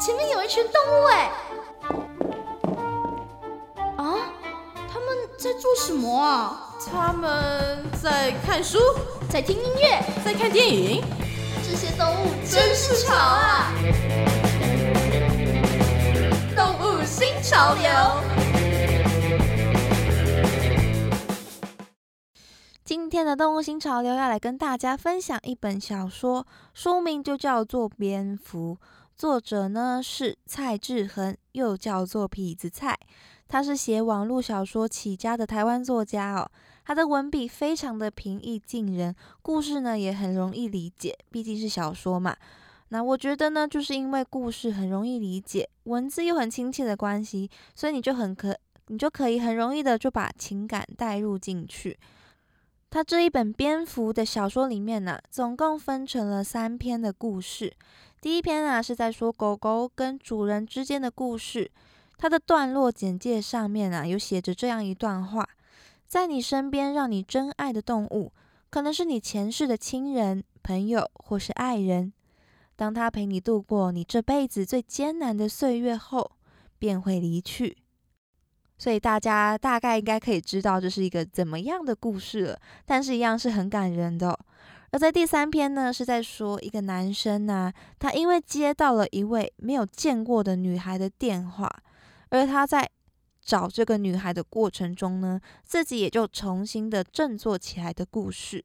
[0.00, 1.30] 前面有一群动物哎！
[3.96, 4.32] 啊，
[4.92, 6.74] 他们在做什么啊？
[6.90, 8.78] 他们在看书，
[9.30, 11.02] 在听音乐，在看电影。
[11.62, 13.72] 这些动物真是潮啊！
[16.54, 17.84] 动物新潮流。
[22.84, 28.76] 今天的动物新潮流要来跟大家分享一本小说，书名就叫做《蝙蝠》，
[29.16, 32.98] 作者呢是蔡志恒，又叫做痞子蔡。
[33.46, 36.50] 他是写网络小说起家的台湾作家哦。
[36.84, 42.36] 他的文笔非常的平易近人，故事呢也很容易理解，毕竟是小说嘛。
[42.88, 48.58] 那我觉得呢，就是因为故事很容易理解，文字又很亲切的关系，所以你就很可，
[48.88, 51.96] 你就可以很容易的就把情感带入进去。
[52.90, 57.72] 他这一本蝙蝠的小说里面呢，总共分成了三篇的故事。
[58.24, 61.70] 第一篇啊是在说狗狗跟主人之间的故事。
[62.16, 65.46] 它的段落简介上面啊有写着这样一段话：
[66.06, 68.32] 在你身边让你真爱的动物，
[68.70, 72.14] 可能是你前世的亲人、朋友或是爱人。
[72.76, 76.30] 当他陪你度过你这辈子最艰难的岁月后，
[76.78, 77.76] 便会离去。
[78.78, 84.38] 所以大家大概应该可以知道这是一个怎么样的故事了，但是一样是很感人的。
[84.94, 91.68] 而在第三篇呢，是在说一个男生呢，他因为接到了一位没有见过的女孩的电话，
[92.28, 92.88] 而他在
[93.42, 98.64] 找这个女孩的过程中呢，自己也就重新的振作起来的故事。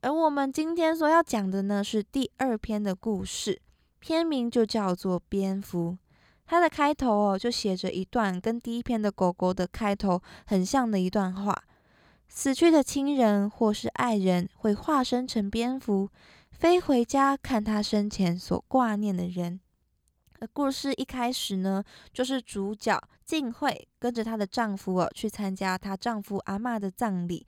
[0.00, 3.60] 而我们今天所要讲的呢，是第二篇的故事，
[3.98, 5.90] 篇名就叫做《蝙蝠》。
[6.46, 11.54] 它的开头哦，就写着一段跟第一篇的狗狗的开头很像的一段话：
[12.28, 16.10] 死去的亲人或是爱人会化身成蝙蝠，
[16.50, 19.60] 飞回家看他生前所挂念的人。
[20.40, 27.46] 而故事一开始呢，就是主角静慧跟着她的丈夫哦去参加她丈夫阿妈的葬礼。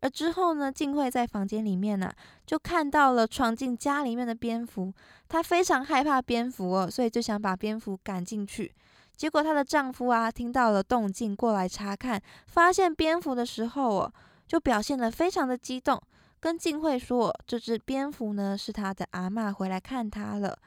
[0.00, 2.12] 而之后呢，静慧在房间里面呢，
[2.44, 4.92] 就看到了闯进家里面的蝙蝠。
[5.28, 8.74] 她非常害怕蝙蝠哦，所以就想把蝙蝠赶进去。
[9.16, 14.12] 结果她的丈夫啊，听到了动静过来查看，发现蝙蝠的时候哦，
[14.46, 16.00] 就表现得非常的激动，
[16.40, 20.58] 跟静慧说，这只蝙蝠呢是她的阿妈回来看她了。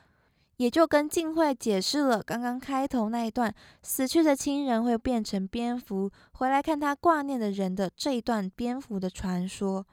[0.58, 3.54] 也就跟静慧解释了刚刚开头那一段
[3.84, 9.86] 死去的亲人会变成蝙蝠回来看他挂念的人的这一段蝙蝠的传说。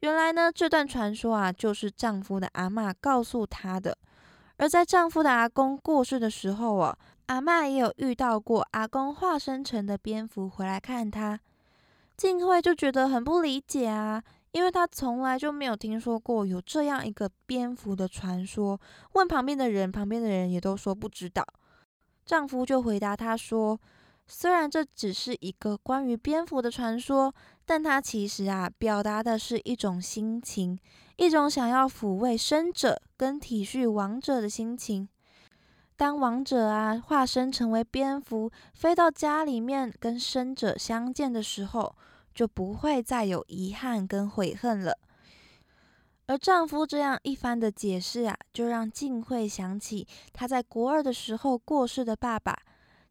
[0.00, 3.94] 原来呢，这段传说啊，就是丈夫的阿妈告诉她的。
[4.56, 11.40] 而在丈夫的阿公过世的时候啊，阿妈也有遇到过阿公化身成的蝙蝠回来看她。
[12.16, 14.22] 静慧就觉得很不理解啊。
[14.52, 18.80] 因为她从来就没有听说过有这样一个蝙蝠的传说，
[19.12, 21.44] 问旁边的人，旁边的人也都说不知道。
[22.24, 23.78] 丈夫就回答她说
[24.26, 27.34] ：“虽然这只是一个关于蝙蝠的传说，
[27.66, 30.78] 但它其实啊，表达的是一种心情，
[31.16, 35.06] 一种想要抚慰生者跟体恤亡者的心情。
[35.96, 41.96] 当亡者啊化身成为蝙蝠，飞到家里面跟生者相见的时候。”
[42.36, 44.98] 就不会再有遗憾跟悔恨了。
[46.26, 52.54] 而丈夫这样一番的解释啊，就让静慧想起她在国二的时候过世的爸爸。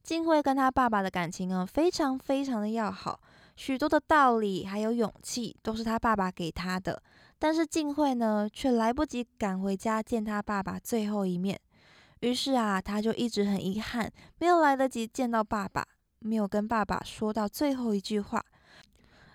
[0.03, 3.19] 静慧跟她爸爸的感情啊，非常非常的要好，
[3.56, 7.02] 许多的道理还有勇气都是她爸爸给她的。
[7.40, 11.59] 但是静慧呢，却来不及赶回家见她爸爸最后一面。
[12.25, 15.86] 于是啊，他就一直很遗憾，没有来得及见到爸爸，
[16.18, 18.44] 没有跟爸爸说到最后一句话。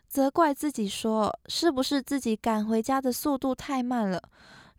[0.08, 4.20] 责怪自己说：“是不是自己赶回家的速度太慢了？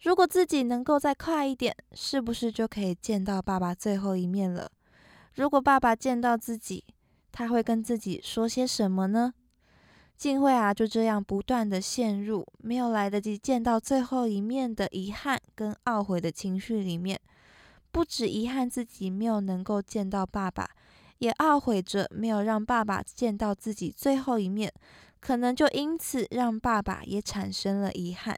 [0.01, 4.69] 如果自己能够再快一点，是不是就可以见到爸爸最后一面了？
[5.35, 6.83] 如果爸爸见到自己，
[7.31, 9.33] 他会跟自己说些什么呢？”
[10.19, 17.17] 静慧啊，就这样不断的陷入没有来得及见到最后一面的遗憾跟懊悔的情绪里面，
[17.91, 20.69] 不止遗憾自己没有能够见到爸爸，
[21.19, 24.71] 也懊悔着没有让爸爸见到自己最后一面。
[25.19, 28.35] 可能就因此让爸爸也产生了遗憾。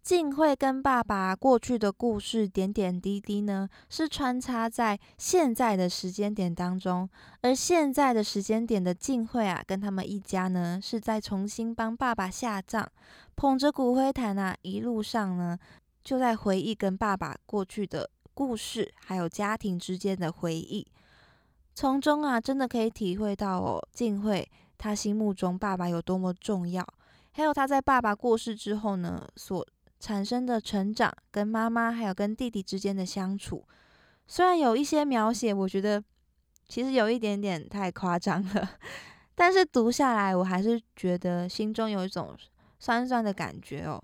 [0.00, 7.08] 静慧跟爸爸过去的故事点点滴滴呢，是穿插在现在的时间点当中。
[7.40, 12.86] 而现在的时间点的静慧啊，跟他们一家呢，是在重新帮爸爸下葬，
[13.34, 15.58] 捧着骨灰坛啊，一路上呢，
[16.04, 20.86] 就在回忆跟爸爸过去的故事，还有家庭之间的回忆。
[21.74, 24.48] 从中啊，真的可以体会到哦，静慧。
[24.78, 26.84] 他心目中爸爸有多么重要，
[27.30, 29.64] 还有他在爸爸过世之后呢，所
[30.00, 33.64] 产生的成长，跟妈妈还有跟弟弟之间的相处，
[34.26, 36.02] 虽然有一些描写，我觉得
[36.66, 38.70] 其实有一点点太夸张了，
[39.36, 42.36] 但是读下来，我还是觉得心中有一种
[42.80, 44.02] 酸酸的感觉哦。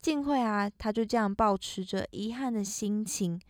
[0.00, 3.40] 静慧啊，她就这样保持着遗憾的心情，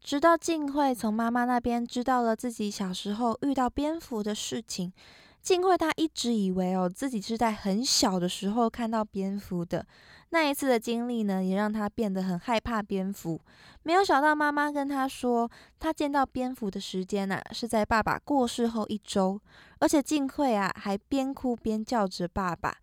[0.00, 4.92] 直到静慧从妈妈那边知道了自己小时候遇到蝙蝠的事情。
[5.40, 9.86] 静慧她一直以为哦，自己是在很小的时候看到蝙蝠的。
[10.30, 13.40] 那一次的经历呢，也让她变得很害怕蝙蝠。
[13.82, 19.40] 没有想到妈妈跟她说，她见到蝙蝠的时间呐，是在爸爸过世后一周。
[19.78, 22.76] 而且静慧啊，还边哭边叫着爸爸。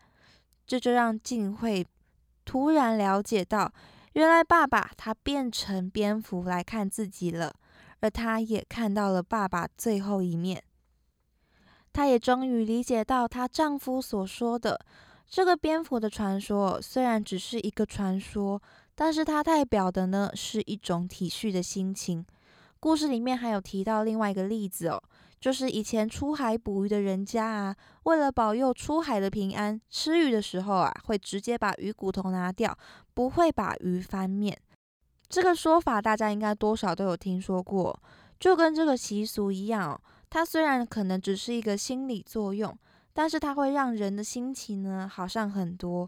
[0.66, 1.86] 这就让静慧
[2.46, 3.74] 突然了解到，
[4.14, 7.54] 原来爸爸他变成蝙蝠来看自己了，
[8.00, 10.64] 而他也看到了爸爸最后一面。
[11.92, 14.80] 她也终于理解到她丈夫所说的
[15.26, 18.62] 这个蝙蝠的传说，虽然只是一个传说，
[18.94, 22.26] 但是它代表的呢是一种体恤的心情。
[22.86, 25.02] 故事里面还有提到另外一个例子哦，
[25.40, 32.78] 就是以前出海捕鱼的人家啊，为了保佑出海的平安，吃鱼的时候啊，会直接把鱼骨头拿掉，
[33.16, 34.56] 不会把鱼翻面。
[35.28, 38.00] 这个说法大家应该多少都有听说过，
[38.40, 40.00] 就跟这个习俗一样哦。
[40.30, 42.72] 它虽然可能只是一个心理作用，
[43.14, 46.08] 但是它会让人的心情呢好上很多，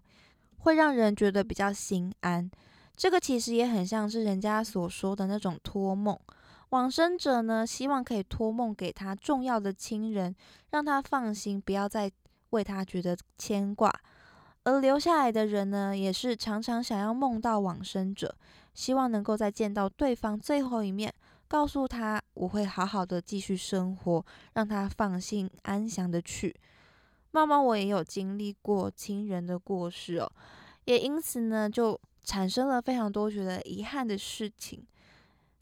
[0.60, 2.48] 会让人觉得比较心安。
[2.96, 6.16] 这个其实也很像是人家所说的那种托梦，
[6.70, 10.36] 往生者呢希望可以托梦给他重要的亲人，
[10.72, 12.12] 让他放心，不要再
[12.50, 13.94] 为他觉得牵挂。
[14.64, 18.36] 而留下来的人呢，也是常常想要梦到往生者，
[18.74, 21.14] 希望能够再见到对方最后一面。
[21.48, 26.54] 告诉他我会好好的继续生活，让他放心安详的去。
[27.32, 30.30] 妈妈，我也有经历过亲人的过世哦，
[30.84, 34.86] 也因此呢，就产生了非常多觉得遗憾的事情。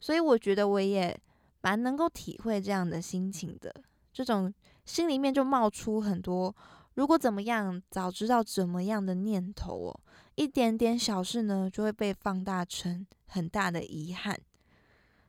[0.00, 1.18] 所以我觉得我也
[1.60, 3.74] 蛮能够体会这样的心情的，
[4.12, 4.52] 这种
[4.84, 6.54] 心里面就冒出很多
[6.94, 10.00] 如果怎么样，早知道怎么样的念头哦，
[10.34, 14.38] 一点点小事呢，就会被放大成很大的遗憾。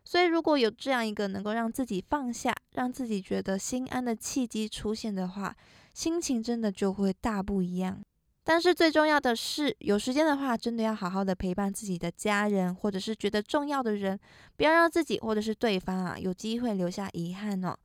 [0.06, 5.54] 所以，如果有这样一个能够让自己放下、让自己觉得心安的契机出现的话，
[5.94, 8.02] 心情真的就会大不一样。
[8.50, 14.18] 但是最重要的是，有时间的话，真的要好好的陪伴自己的家人，或者是觉得重要的人，
[14.56, 17.76] 不要让自己或者是对方啊有机会留下遗憾哦。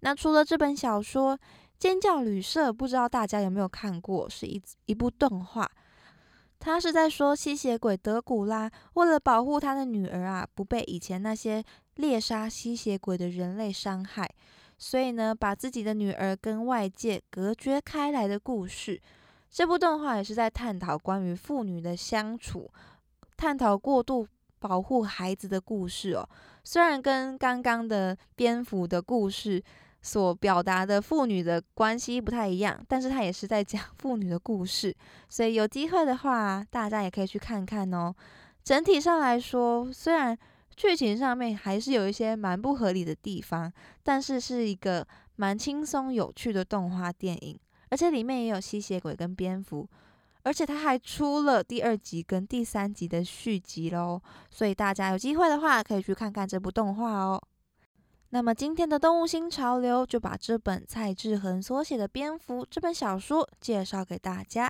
[0.00, 1.36] 那除了这本小说
[1.80, 5.68] 《尖叫旅社》，不知道大家有没有看过，是一一部动画。
[6.60, 11.60] 他是在说吸血鬼德古拉为了保护他的女儿啊，不被以前那些
[11.96, 14.30] 猎杀吸血鬼的人类伤害，
[14.78, 19.02] 所以呢，把自己的女儿跟外界隔绝开来的故事。
[19.54, 22.68] 这部动画也是在探讨关于父女的相处，
[23.36, 24.26] 探讨过度
[24.58, 26.28] 保护孩子的故事哦。
[26.64, 29.62] 虽然跟刚刚的蝙蝠的故事。
[30.06, 34.94] 所表达的父女的关系不太一样，但是他也是在讲 父女的故事，
[35.30, 38.14] 所以有机会的话，大家也可以去看看哦。
[38.62, 40.36] 整体上来说，虽然
[40.76, 43.72] 剧情上面还是有一些蛮不合理的地方，
[44.02, 47.58] 但是是一个蛮轻松有趣的动画电影，
[47.94, 49.88] 而且里面也有吸血鬼跟蝙蝠，
[50.42, 54.20] 而且它还出了第二集跟第三集的续集喽，
[54.50, 57.40] 所以大家有机会的话，可以去看看这部动画哦。
[58.30, 64.68] 那么今天的动物新潮流就把这本蔡志恒所写的《蝙蝠》这本小说介绍给大家。